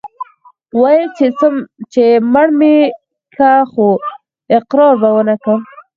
ويل 0.81 1.07
يې 1.17 1.29
چې 1.93 2.05
مړ 2.33 2.47
مې 2.59 2.75
که 3.35 3.49
خو 3.71 3.87
اقرار 4.57 4.93
به 5.01 5.09
ونه 5.17 5.35
کم. 5.43 5.59